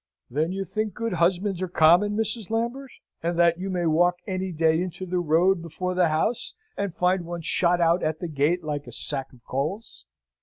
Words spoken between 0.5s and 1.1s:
you think